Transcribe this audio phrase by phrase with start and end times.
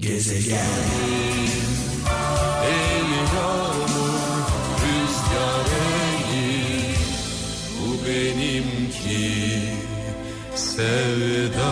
[0.00, 1.10] Gezegen
[8.10, 9.62] benimki
[10.54, 11.70] sevda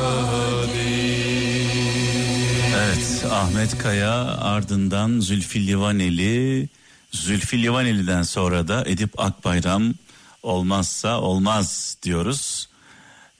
[2.76, 6.68] Evet Ahmet Kaya ardından Zülfü Livaneli
[7.12, 9.94] Zülfü Livaneli'den sonra da Edip Akbayram
[10.42, 12.67] olmazsa olmaz diyoruz.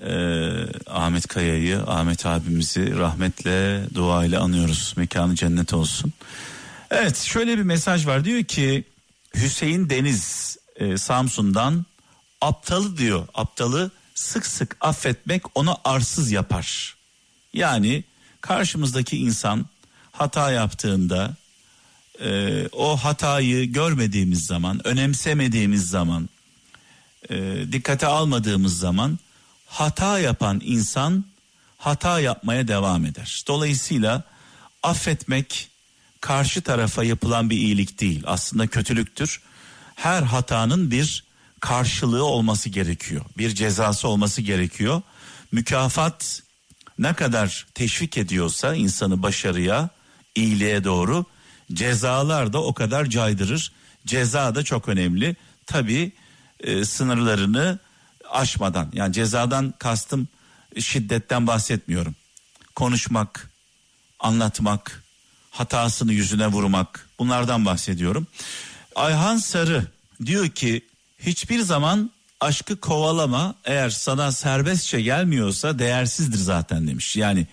[0.03, 4.95] Ee, Ahmet Kaya'yı, Ahmet abimizi rahmetle, dua ile anıyoruz.
[4.97, 6.13] Mekanı cennet olsun.
[6.91, 8.85] Evet şöyle bir mesaj var diyor ki
[9.35, 11.87] Hüseyin Deniz e, Samsun'dan
[12.41, 13.29] aptalı diyor.
[13.35, 16.97] Aptalı sık sık affetmek onu arsız yapar.
[17.53, 18.05] Yani
[18.41, 19.67] karşımızdaki insan
[20.13, 21.37] hata yaptığında
[22.21, 26.29] e, o hatayı görmediğimiz zaman, önemsemediğimiz zaman,
[27.31, 29.19] e, dikkate almadığımız zaman
[29.69, 31.25] hata yapan insan
[31.79, 33.45] hata yapmaya devam eder.
[33.49, 34.23] Dolayısıyla
[34.83, 35.71] affetmek
[36.21, 38.23] karşı tarafa yapılan bir iyilik değil.
[38.27, 39.41] Aslında kötülüktür.
[39.95, 41.25] Her hatanın bir
[41.61, 43.25] karşılığı olması gerekiyor.
[43.39, 45.03] Bir cezası olması gerekiyor.
[45.53, 46.43] Mükafat
[46.99, 49.89] ne kadar teşvik ediyorsa insanı başarıya,
[50.35, 51.25] iyiliğe doğru
[51.73, 53.73] cezalar da o kadar caydırır.
[54.07, 55.37] Ceza da çok önemli.
[55.67, 56.13] Tabii
[56.61, 57.79] e, sınırlarını
[58.39, 60.29] aşmadan yani cezadan kastım
[60.79, 62.15] şiddetten bahsetmiyorum.
[62.75, 63.51] Konuşmak,
[64.21, 65.03] anlatmak,
[65.51, 68.27] hatasını yüzüne vurmak bunlardan bahsediyorum.
[68.95, 69.87] Ayhan Sarı
[70.27, 70.85] diyor ki
[71.19, 77.17] hiçbir zaman aşkı kovalama eğer sana serbestçe gelmiyorsa değersizdir zaten demiş.
[77.17, 77.47] Yani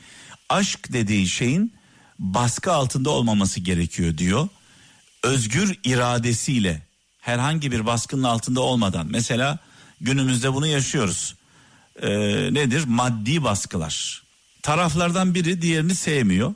[0.50, 1.74] aşk dediği şeyin
[2.20, 4.48] baskı altında olmaması gerekiyor diyor.
[5.24, 6.82] Özgür iradesiyle
[7.20, 9.60] herhangi bir baskının altında olmadan mesela
[10.02, 11.36] günümüzde bunu yaşıyoruz.
[12.02, 12.10] Ee,
[12.54, 12.84] nedir?
[12.88, 14.24] Maddi baskılar.
[14.62, 16.54] Taraflardan biri diğerini sevmiyor.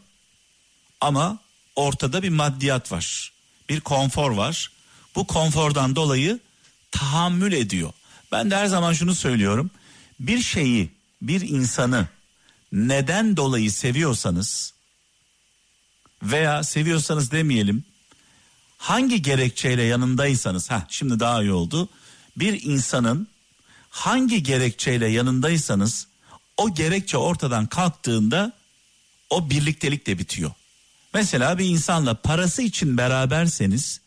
[1.01, 1.39] Ama
[1.75, 3.31] ortada bir maddiyat var.
[3.69, 4.71] Bir konfor var.
[5.15, 6.39] Bu konfordan dolayı
[6.91, 7.91] tahammül ediyor.
[8.31, 9.71] Ben de her zaman şunu söylüyorum.
[10.19, 10.89] Bir şeyi,
[11.21, 12.07] bir insanı
[12.71, 14.73] neden dolayı seviyorsanız
[16.23, 17.83] veya seviyorsanız demeyelim
[18.77, 21.89] hangi gerekçeyle yanındaysanız ha şimdi daha iyi oldu.
[22.37, 23.27] Bir insanın
[23.89, 26.07] hangi gerekçeyle yanındaysanız
[26.57, 28.53] o gerekçe ortadan kalktığında
[29.29, 30.51] o birliktelik de bitiyor.
[31.13, 34.01] Mesela bir insanla parası için beraberseniz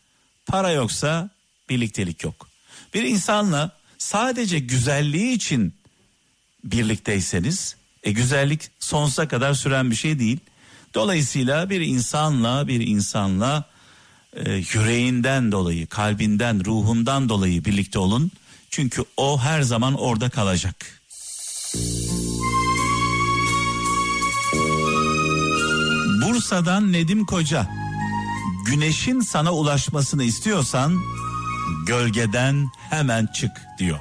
[0.45, 1.29] para yoksa
[1.69, 2.47] birliktelik yok.
[2.93, 5.73] Bir insanla sadece güzelliği için
[6.63, 10.39] birlikteyseniz e güzellik sonsuza kadar süren bir şey değil.
[10.93, 13.63] Dolayısıyla bir insanla bir insanla
[14.33, 18.31] e, yüreğinden dolayı, kalbinden, ruhundan dolayı birlikte olun.
[18.73, 20.75] Çünkü o her zaman orada kalacak.
[26.21, 27.67] Bursa'dan Nedim Koca.
[28.65, 30.99] Güneşin sana ulaşmasını istiyorsan
[31.87, 33.99] gölgeden hemen çık diyor.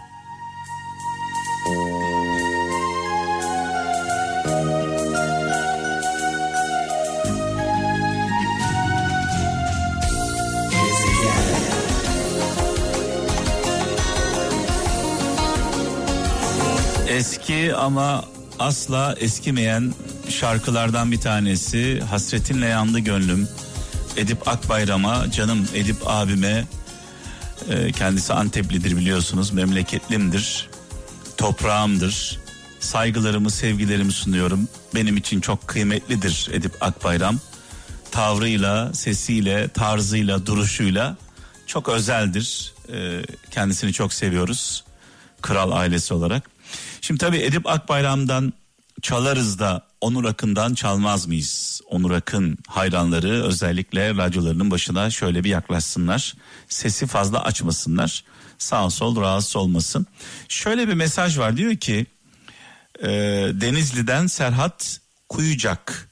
[17.13, 18.25] Eski ama
[18.59, 19.95] asla eskimeyen
[20.29, 23.49] şarkılardan bir tanesi Hasretinle Yandı Gönlüm.
[24.17, 26.65] Edip Akbayram'a, canım Edip abime
[27.71, 30.71] e, kendisi Anteplidir biliyorsunuz memleketlimdir.
[31.37, 32.41] Toprağımdır.
[32.81, 34.69] Saygılarımı, sevgilerimi sunuyorum.
[34.95, 37.41] Benim için çok kıymetlidir Edip Akbayram.
[38.11, 41.17] Tavrıyla, sesiyle, tarzıyla, duruşuyla
[41.67, 42.75] çok özeldir.
[42.93, 44.85] E, kendisini çok seviyoruz.
[45.43, 46.52] Kral ailesi olarak.
[47.01, 48.53] Şimdi tabii Edip Akbayram'dan
[49.03, 51.81] çalarız da Onur Akın'dan çalmaz mıyız?
[51.91, 56.35] Onur Akın hayranları özellikle radyolarının başına şöyle bir yaklaşsınlar.
[56.69, 58.25] Sesi fazla açmasınlar.
[58.59, 60.07] Sağ sol rahatsız olmasın.
[60.49, 62.07] Şöyle bir mesaj var diyor ki
[63.03, 63.09] e,
[63.53, 66.09] Denizli'den Serhat Kuyucak.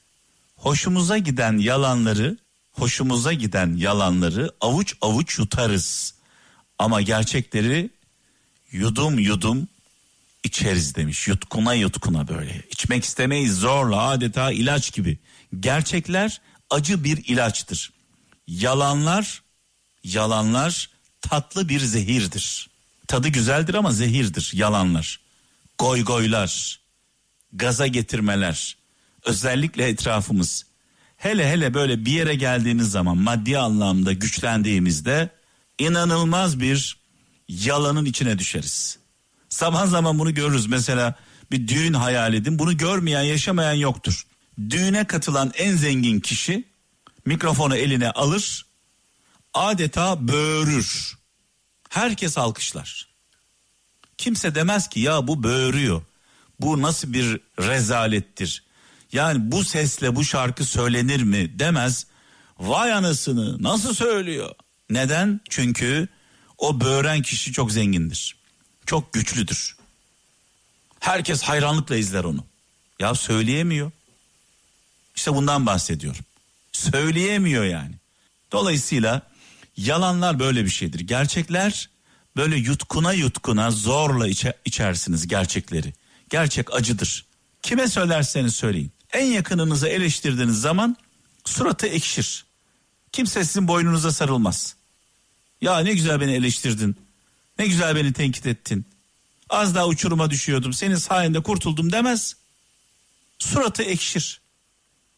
[0.57, 2.37] Hoşumuza giden yalanları,
[2.73, 6.15] hoşumuza giden yalanları avuç avuç yutarız.
[6.79, 7.91] Ama gerçekleri
[8.73, 9.69] yudum yudum
[10.45, 11.29] içeriz demiş.
[11.29, 12.63] Yutkuna yutkuna böyle.
[12.71, 15.19] İçmek istemeyiz zorla adeta ilaç gibi.
[15.61, 16.41] Gerçekler
[16.71, 17.93] acı bir ilaçtır.
[18.47, 19.43] Yalanlar,
[20.05, 20.91] yalanlar
[21.21, 22.71] tatlı bir zehirdir.
[23.09, 25.21] Tadı güzeldir ama zehirdir yalanlar.
[25.79, 26.81] Goy goylar,
[27.53, 28.77] gaza getirmeler,
[29.25, 30.67] özellikle etrafımız.
[31.17, 35.31] Hele hele böyle bir yere geldiğimiz zaman maddi anlamda güçlendiğimizde
[35.79, 36.97] inanılmaz bir
[37.49, 39.00] yalanın içine düşeriz.
[39.51, 40.67] Zaman zaman bunu görürüz.
[40.67, 41.15] Mesela
[41.51, 42.59] bir düğün hayal edin.
[42.59, 44.27] Bunu görmeyen, yaşamayan yoktur.
[44.71, 46.65] düğüne katılan en zengin kişi
[47.27, 48.67] mikrofonu eline alır,
[49.55, 51.19] adeta böğürür.
[51.89, 53.09] Herkes alkışlar.
[54.19, 56.03] Kimse demez ki ya bu böğürüyor.
[56.61, 58.65] Bu nasıl bir rezalettir.
[59.13, 62.07] Yani bu sesle bu şarkı söylenir mi demez.
[62.59, 64.51] Vay anasını nasıl söylüyor?
[64.91, 65.41] Neden?
[65.49, 66.09] Çünkü
[66.59, 68.40] o böğren kişi çok zengindir.
[68.91, 69.77] Çok güçlüdür.
[71.01, 72.45] Herkes hayranlıkla izler onu.
[73.01, 73.91] Ya söyleyemiyor.
[75.17, 76.25] İşte bundan bahsediyorum.
[76.73, 77.95] Söyleyemiyor yani.
[78.53, 79.23] Dolayısıyla
[79.77, 81.01] yalanlar böyle bir şeydir.
[81.01, 81.89] Gerçekler
[82.37, 85.93] böyle yutkuna yutkuna zorla içe, içersiniz gerçekleri.
[86.31, 87.25] Gerçek acıdır.
[87.63, 88.93] Kime söylerseniz söyleyin.
[89.13, 90.97] En yakınınızı eleştirdiğiniz zaman
[91.45, 92.45] suratı ekşir.
[93.13, 94.77] Kimse sizin boynunuza sarılmaz.
[95.61, 96.97] Ya ne güzel beni eleştirdin.
[97.61, 98.87] Ne güzel beni tenkit ettin.
[99.51, 100.73] Az daha uçuruma düşüyordum.
[100.73, 102.37] Senin sayende kurtuldum demez.
[103.39, 104.41] Suratı ekşir.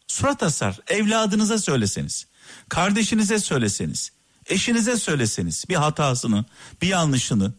[0.06, 0.80] Surat asar.
[0.88, 2.26] Evladınıza söyleseniz.
[2.68, 4.12] Kardeşinize söyleseniz.
[4.46, 6.44] Eşinize söyleseniz bir hatasını,
[6.82, 7.52] bir yanlışını.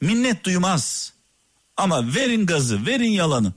[0.00, 1.12] Minnet duymaz.
[1.76, 3.52] Ama verin gazı, verin yalanı.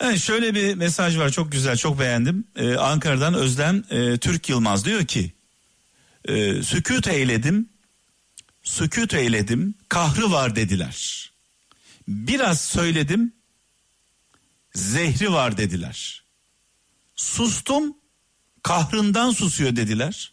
[0.00, 2.44] Evet, şöyle bir mesaj var çok güzel çok beğendim.
[2.56, 5.32] Ee, Ankara'dan Özlem e, Türk Yılmaz diyor ki
[6.24, 7.71] e, sükut eyledim
[8.62, 11.30] sükut eyledim kahrı var dediler.
[12.08, 13.32] Biraz söyledim
[14.74, 16.24] zehri var dediler.
[17.16, 17.96] Sustum
[18.62, 20.32] kahrından susuyor dediler.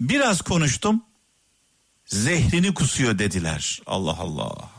[0.00, 1.04] Biraz konuştum
[2.06, 3.80] zehrini kusuyor dediler.
[3.86, 4.71] Allah Allah.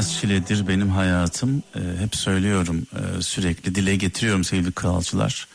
[0.00, 1.62] Çekilmez çiledir benim hayatım.
[1.76, 5.46] Ee, hep söylüyorum e, sürekli dile getiriyorum sevgili kralcılar.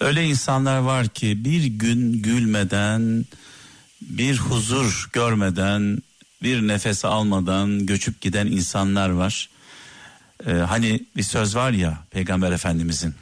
[0.00, 3.24] Öyle insanlar var ki bir gün gülmeden,
[4.00, 5.98] bir huzur görmeden,
[6.42, 9.48] bir nefes almadan göçüp giden insanlar var.
[10.46, 13.14] Ee, hani bir söz var ya Peygamber Efendimizin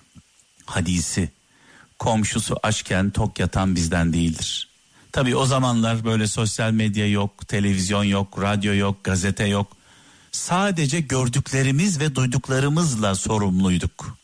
[0.66, 1.31] hadisi.
[1.98, 4.69] Komşusu açken tok yatan bizden değildir.
[5.12, 9.81] Tabii o zamanlar böyle sosyal medya yok, televizyon yok, radyo yok, gazete yok.
[10.32, 14.19] Sadece gördüklerimiz ve duyduklarımızla sorumluyduk.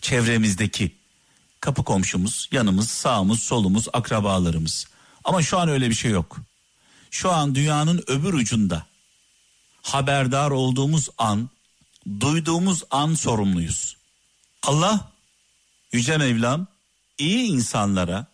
[0.00, 0.96] Çevremizdeki
[1.60, 4.86] kapı komşumuz, yanımız, sağımız, solumuz, akrabalarımız.
[5.24, 6.36] Ama şu an öyle bir şey yok.
[7.10, 8.86] Şu an dünyanın öbür ucunda
[9.82, 11.50] haberdar olduğumuz an,
[12.20, 13.96] duyduğumuz an sorumluyuz.
[14.62, 15.12] Allah
[15.92, 16.66] Yüce Mevlam
[17.18, 18.26] iyi insanlara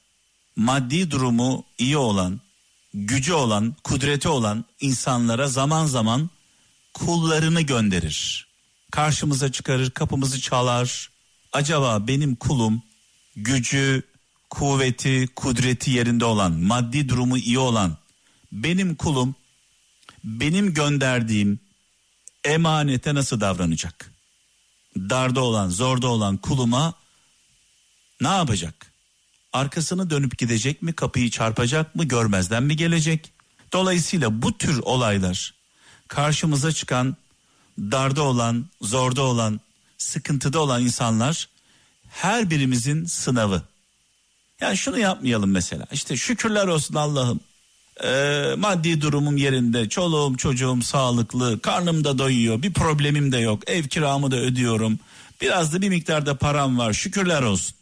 [0.57, 2.41] maddi durumu iyi olan,
[2.95, 6.31] gücü olan, kudreti olan insanlara zaman zaman
[6.95, 8.49] kullarını gönderir.
[8.91, 11.11] Karşımıza çıkarır, kapımızı çalar.
[11.53, 12.83] Acaba benim kulum
[13.37, 14.03] gücü,
[14.51, 17.97] kuvveti, kudreti yerinde olan, maddi durumu iyi olan
[18.53, 19.35] benim kulum
[20.25, 21.61] benim gönderdiğim
[22.45, 24.13] emanete nasıl davranacak?
[24.97, 26.95] Darda olan, zorda olan kuluma
[28.21, 28.93] ne yapacak?
[29.53, 30.93] Arkasını dönüp gidecek mi?
[30.93, 32.05] Kapıyı çarpacak mı?
[32.05, 33.33] Görmezden mi gelecek?
[33.73, 35.55] Dolayısıyla bu tür olaylar
[36.11, 37.17] karşımıza çıkan
[37.79, 39.61] darda olan, zorda olan,
[39.99, 41.49] sıkıntıda olan insanlar
[42.09, 43.63] her birimizin sınavı.
[44.61, 45.87] Yani şunu yapmayalım mesela.
[45.93, 47.41] İşte şükürler olsun Allah'ım.
[48.05, 53.85] Ee, maddi durumum yerinde, çoluğum çocuğum sağlıklı, karnım da doyuyor, bir problemim de yok, ev
[53.85, 54.99] kiramı da ödüyorum.
[55.41, 57.77] Biraz da bir miktarda param var, şükürler olsun.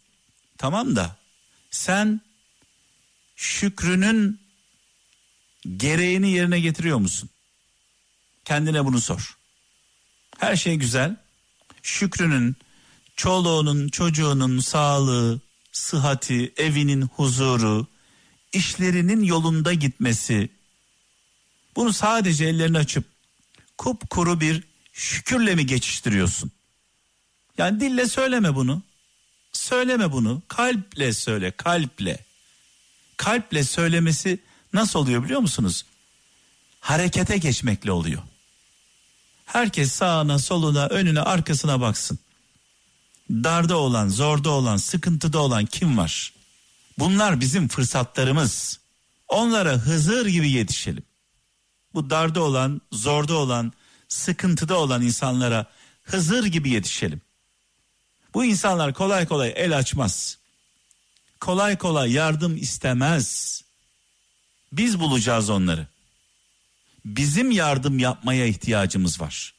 [0.58, 1.16] Tamam da
[1.70, 2.20] sen
[3.37, 4.40] şükrünün
[5.76, 7.30] gereğini yerine getiriyor musun?
[8.48, 9.36] Kendine bunu sor.
[10.38, 11.16] Her şey güzel.
[11.82, 12.56] Şükrünün,
[13.16, 15.40] çoluğunun, çocuğunun sağlığı,
[15.72, 17.86] sıhhati, evinin huzuru,
[18.52, 20.48] işlerinin yolunda gitmesi.
[21.76, 23.04] Bunu sadece ellerini açıp
[23.78, 26.50] kupkuru bir şükürle mi geçiştiriyorsun?
[27.58, 28.82] Yani dille söyleme bunu.
[29.52, 30.42] Söyleme bunu.
[30.48, 32.18] Kalple söyle, kalple.
[33.16, 34.38] Kalple söylemesi
[34.72, 35.84] nasıl oluyor biliyor musunuz?
[36.80, 38.22] Harekete geçmekle oluyor.
[39.48, 42.18] Herkes sağına, soluna, önüne, arkasına baksın.
[43.30, 46.32] Darda olan, zorda olan, sıkıntıda olan kim var?
[46.98, 48.80] Bunlar bizim fırsatlarımız.
[49.28, 51.02] Onlara Hızır gibi yetişelim.
[51.94, 53.72] Bu darda olan, zorda olan,
[54.08, 55.66] sıkıntıda olan insanlara
[56.02, 57.20] Hızır gibi yetişelim.
[58.34, 60.38] Bu insanlar kolay kolay el açmaz.
[61.40, 63.60] Kolay kolay yardım istemez.
[64.72, 65.86] Biz bulacağız onları.
[67.16, 69.54] Bizim yardım yapmaya ihtiyacımız var.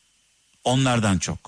[0.63, 1.39] Onlardan çok.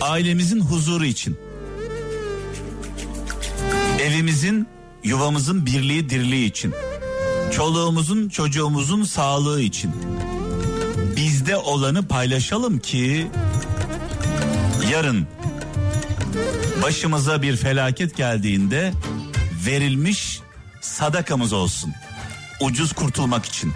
[0.00, 1.38] Ailemizin huzuru için.
[4.00, 4.68] Evimizin,
[5.04, 6.74] yuvamızın birliği dirliği için.
[7.52, 9.92] Çoluğumuzun, çocuğumuzun sağlığı için.
[11.16, 13.26] Bizde olanı paylaşalım ki
[14.92, 15.26] yarın
[16.82, 18.92] başımıza bir felaket geldiğinde
[19.66, 20.40] verilmiş
[20.90, 21.94] sadakamız olsun.
[22.60, 23.72] Ucuz kurtulmak için.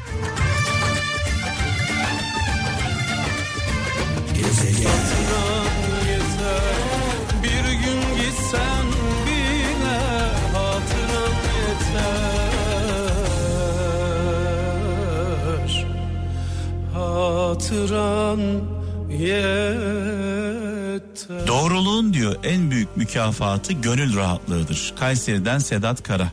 [16.94, 18.40] Hatıran
[19.10, 19.74] yeter
[21.46, 24.94] Doğruluğun diyor en büyük mükafatı gönül rahatlığıdır.
[24.98, 26.28] Kayseri'den Sedat Kara.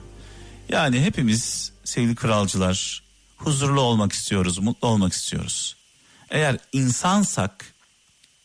[0.72, 3.04] Yani hepimiz sevgili kralcılar
[3.38, 5.76] huzurlu olmak istiyoruz, mutlu olmak istiyoruz.
[6.30, 7.74] Eğer insansak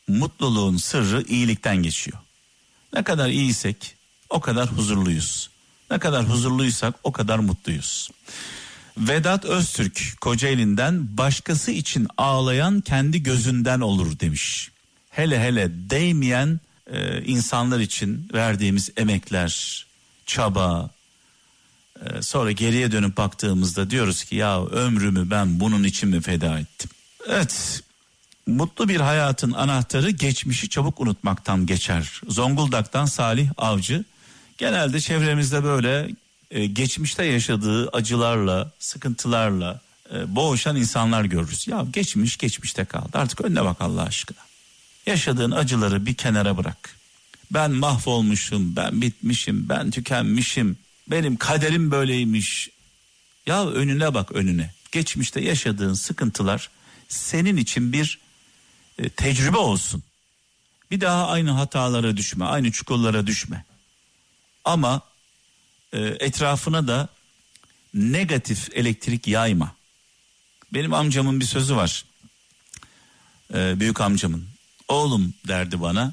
[0.09, 2.19] mutluluğun sırrı iyilikten geçiyor.
[2.95, 3.97] Ne kadar iyiysek
[4.31, 5.51] o kadar huzurluyuz.
[5.91, 8.11] Ne kadar huzurluysak o kadar mutluyuz.
[8.99, 14.71] Vedat Öztürk Kocaeli'nden başkası için ağlayan kendi gözünden olur demiş.
[15.11, 19.87] Hele hele değmeyen e, insanlar için verdiğimiz emekler,
[20.27, 20.91] çaba,
[22.21, 26.91] sonra geriye dönüp baktığımızda diyoruz ki ya ömrümü ben bunun için mi feda ettim?
[27.29, 27.83] Evet
[28.47, 32.21] Mutlu bir hayatın anahtarı geçmişi çabuk unutmaktan geçer.
[32.29, 34.05] Zonguldak'tan Salih Avcı.
[34.59, 36.11] Genelde çevremizde böyle
[36.51, 39.81] e, geçmişte yaşadığı acılarla, sıkıntılarla
[40.15, 41.69] e, boğuşan insanlar görürüz.
[41.69, 43.11] Ya geçmiş geçmişte kaldı.
[43.15, 44.39] Artık önüne bak Allah aşkına.
[45.07, 46.97] Yaşadığın acıları bir kenara bırak.
[47.51, 50.77] Ben mahvolmuşum, ben bitmişim, ben tükenmişim.
[51.11, 52.71] Benim kaderim böyleymiş.
[53.47, 54.75] Ya önüne bak önüne.
[54.93, 56.71] Geçmişte yaşadığın sıkıntılar
[57.09, 58.19] senin için bir
[58.99, 60.03] e, tecrübe olsun.
[60.91, 63.65] Bir daha aynı hatalara düşme, aynı çukurlara düşme.
[64.65, 65.01] Ama
[65.93, 67.09] e, etrafına da
[67.95, 69.75] negatif elektrik yayma.
[70.75, 72.05] Benim amcamın bir sözü var.
[73.55, 74.49] E, büyük amcamın.
[74.89, 76.13] Oğlum derdi bana.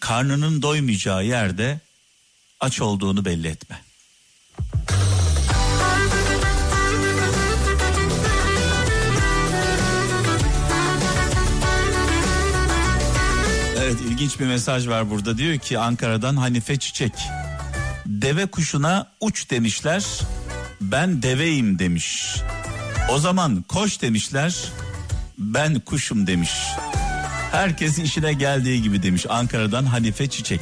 [0.00, 1.80] Karnının doymayacağı yerde
[2.60, 3.80] aç olduğunu belli etme.
[13.78, 17.12] Evet ilginç bir mesaj var burada diyor ki Ankara'dan Hanife Çiçek.
[18.06, 20.04] Deve kuşuna uç demişler
[20.80, 22.36] ben deveyim demiş.
[23.10, 24.56] O zaman koş demişler
[25.38, 26.50] ben kuşum demiş.
[27.52, 30.60] Herkes işine geldiği gibi demiş Ankara'dan Hanife Çiçek.